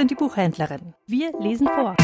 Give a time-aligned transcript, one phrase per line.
[0.00, 0.94] und die Buchhändlerin.
[1.06, 1.94] Wir lesen vor.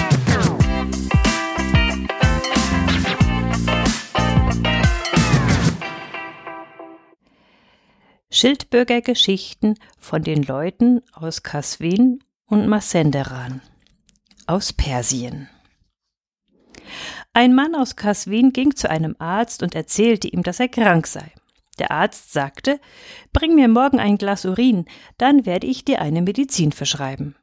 [8.30, 13.62] Schildbürgergeschichten von den Leuten aus Kasvin und Masenderan
[14.46, 15.48] aus Persien.
[17.32, 21.32] Ein Mann aus Kasvin ging zu einem Arzt und erzählte ihm, dass er krank sei.
[21.78, 22.80] Der Arzt sagte,
[23.32, 24.86] Bring mir morgen ein Glas Urin,
[25.18, 27.36] dann werde ich dir eine Medizin verschreiben.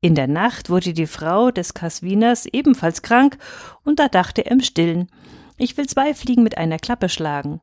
[0.00, 3.36] In der Nacht wurde die Frau des Kaswiners ebenfalls krank,
[3.84, 5.10] und da dachte er im Stillen,
[5.58, 7.60] ich will zwei Fliegen mit einer Klappe schlagen.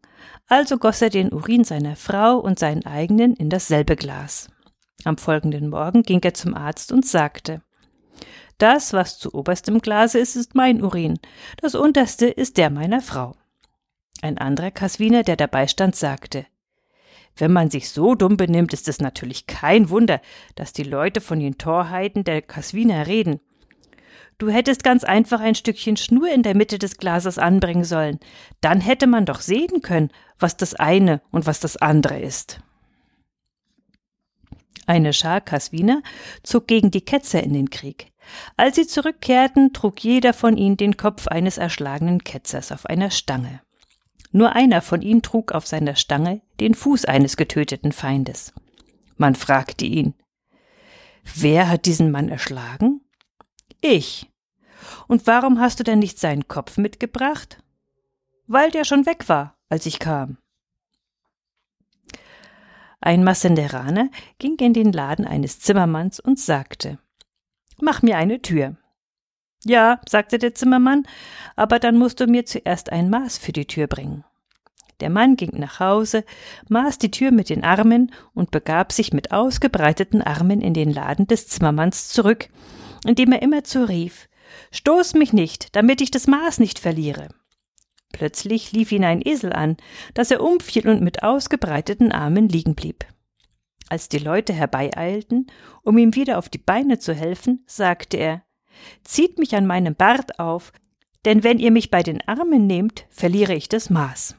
[0.47, 4.49] Also goss er den Urin seiner Frau und seinen eigenen in dasselbe Glas.
[5.03, 7.63] Am folgenden Morgen ging er zum Arzt und sagte
[8.59, 11.17] Das, was zu oberst im Glase ist, ist mein Urin,
[11.59, 13.35] das unterste ist der meiner Frau.
[14.21, 16.45] Ein anderer Kaswiner, der dabei stand, sagte
[17.39, 20.21] wenn man sich so dumm benimmt, ist es natürlich kein Wunder,
[20.55, 23.39] dass die Leute von den Torheiten der Kaswiner reden.
[24.39, 28.19] Du hättest ganz einfach ein Stückchen Schnur in der Mitte des Glases anbringen sollen.
[28.61, 32.59] Dann hätte man doch sehen können, was das eine und was das andere ist.
[34.85, 36.01] Eine Schar Kaswiner
[36.43, 38.11] zog gegen die Ketzer in den Krieg.
[38.57, 43.61] Als sie zurückkehrten, trug jeder von ihnen den Kopf eines erschlagenen Ketzers auf einer Stange.
[44.31, 48.53] Nur einer von ihnen trug auf seiner Stange den Fuß eines getöteten Feindes.
[49.17, 50.13] Man fragte ihn
[51.35, 53.01] Wer hat diesen Mann erschlagen?
[53.81, 54.29] Ich.
[55.07, 57.61] Und warum hast du denn nicht seinen Kopf mitgebracht?
[58.47, 60.37] Weil der schon weg war, als ich kam.
[62.99, 66.99] Ein Massenderaner ging in den Laden eines Zimmermanns und sagte
[67.79, 68.75] Mach mir eine Tür.
[69.67, 71.03] Ja, sagte der Zimmermann,
[71.55, 74.23] aber dann musst du mir zuerst ein Maß für die Tür bringen.
[75.01, 76.23] Der Mann ging nach Hause,
[76.69, 81.27] maß die Tür mit den Armen und begab sich mit ausgebreiteten Armen in den Laden
[81.27, 82.49] des Zimmermanns zurück,
[83.05, 84.27] indem er immerzu rief
[84.71, 87.27] Stoß mich nicht, damit ich das Maß nicht verliere.
[88.13, 89.77] Plötzlich lief ihn ein Esel an,
[90.13, 93.05] dass er umfiel und mit ausgebreiteten Armen liegen blieb.
[93.89, 95.47] Als die Leute herbeieilten,
[95.83, 98.46] um ihm wieder auf die Beine zu helfen, sagte er
[99.03, 100.71] Zieht mich an meinem Bart auf,
[101.25, 104.35] denn wenn ihr mich bei den Armen nehmt, verliere ich das Maß.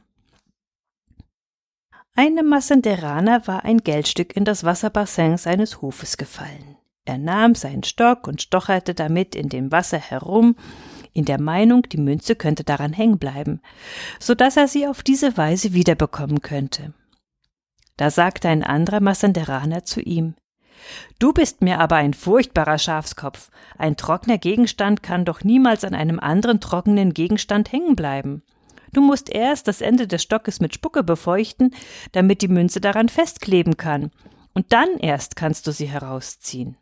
[2.14, 6.76] Einem Massenderaner war ein Geldstück in das Wasserbassin seines Hofes gefallen.
[7.04, 10.56] Er nahm seinen Stock und stocherte damit in dem Wasser herum,
[11.12, 13.60] in der Meinung, die Münze könnte daran hängen bleiben,
[14.18, 16.92] so dass er sie auf diese Weise wiederbekommen könnte.
[17.96, 20.34] Da sagte ein anderer Massenderaner zu ihm
[21.18, 23.50] Du bist mir aber ein furchtbarer Schafskopf.
[23.76, 28.42] Ein trockener Gegenstand kann doch niemals an einem anderen trockenen Gegenstand hängen bleiben.
[28.92, 31.74] Du musst erst das Ende des Stockes mit Spucke befeuchten,
[32.12, 34.10] damit die Münze daran festkleben kann,
[34.54, 36.76] und dann erst kannst du sie herausziehen.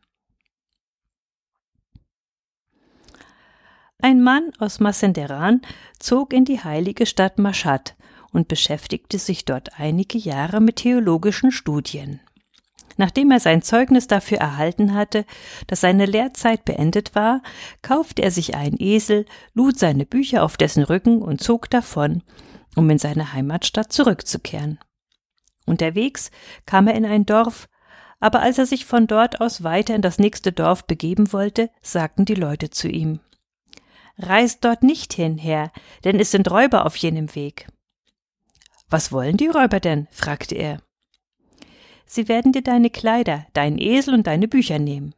[3.99, 5.63] Ein Mann aus Massenderan
[5.99, 7.97] zog in die heilige Stadt Mashhad
[8.31, 12.21] und beschäftigte sich dort einige Jahre mit theologischen Studien.
[12.97, 15.25] Nachdem er sein Zeugnis dafür erhalten hatte,
[15.67, 17.43] dass seine Lehrzeit beendet war,
[17.83, 22.23] kaufte er sich einen Esel, lud seine Bücher auf dessen Rücken und zog davon,
[22.75, 24.79] um in seine Heimatstadt zurückzukehren.
[25.67, 26.31] Unterwegs
[26.65, 27.69] kam er in ein Dorf,
[28.19, 32.25] aber als er sich von dort aus weiter in das nächste Dorf begeben wollte, sagten
[32.25, 33.21] die Leute zu ihm
[34.19, 35.71] Reist dort nicht hin, Herr,
[36.05, 37.67] denn es sind Räuber auf jenem Weg.
[38.89, 40.09] Was wollen die Räuber denn?
[40.11, 40.81] fragte er.
[42.07, 45.15] Sie werden dir deine Kleider, deinen Esel und deine Bücher nehmen.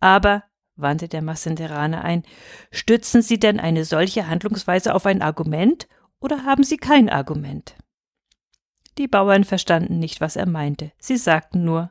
[0.00, 0.44] Aber,
[0.76, 2.24] wandte der Massenderaner ein,
[2.70, 5.86] stützen Sie denn eine solche Handlungsweise auf ein Argument
[6.18, 7.76] oder haben Sie kein Argument?
[8.98, 10.92] Die Bauern verstanden nicht, was er meinte.
[10.98, 11.90] Sie sagten nur,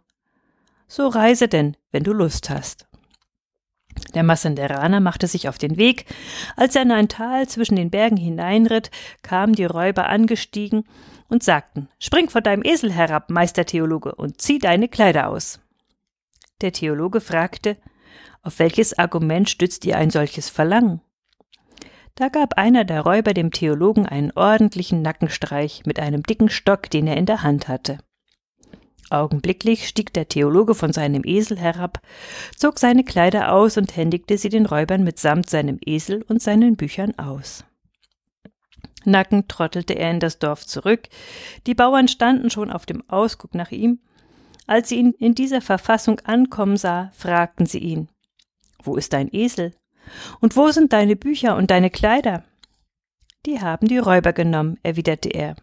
[0.87, 2.87] so reise denn, wenn du Lust hast.
[4.13, 6.05] Der Massenderaner machte sich auf den Weg.
[6.55, 8.91] Als er in ein Tal zwischen den Bergen hineinritt,
[9.21, 10.85] kamen die Räuber angestiegen
[11.29, 15.59] und sagten Spring von deinem Esel herab, Meister Theologe, und zieh deine Kleider aus.
[16.61, 17.77] Der Theologe fragte
[18.41, 21.01] Auf welches Argument stützt ihr ein solches Verlangen?
[22.15, 27.07] Da gab einer der Räuber dem Theologen einen ordentlichen Nackenstreich mit einem dicken Stock, den
[27.07, 27.97] er in der Hand hatte.
[29.13, 32.01] Augenblicklich stieg der Theologe von seinem Esel herab,
[32.57, 37.17] zog seine Kleider aus und händigte sie den Räubern mitsamt seinem Esel und seinen Büchern
[37.19, 37.63] aus.
[39.05, 41.09] Nackend trottelte er in das Dorf zurück.
[41.67, 43.99] Die Bauern standen schon auf dem Ausguck nach ihm.
[44.65, 48.09] Als sie ihn in dieser Verfassung ankommen sah, fragten sie ihn
[48.81, 49.75] Wo ist dein Esel?
[50.39, 52.45] Und wo sind deine Bücher und deine Kleider?
[53.45, 55.55] Die haben die Räuber genommen, erwiderte er.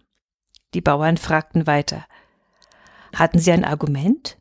[0.74, 2.04] Die Bauern fragten weiter
[3.14, 4.38] Hatten sie ein Argument?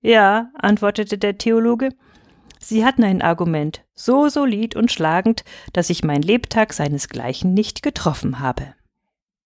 [0.00, 1.90] Ja, antwortete der Theologe,
[2.58, 8.40] Sie hatten ein Argument, so solid und schlagend, dass ich mein Lebtag seinesgleichen nicht getroffen
[8.40, 8.74] habe.